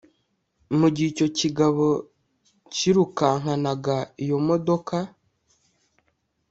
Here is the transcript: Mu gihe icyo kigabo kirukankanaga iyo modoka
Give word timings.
Mu 0.79 0.87
gihe 0.93 1.07
icyo 1.13 1.27
kigabo 1.39 1.87
kirukankanaga 2.73 3.97
iyo 4.23 4.37
modoka 4.47 4.95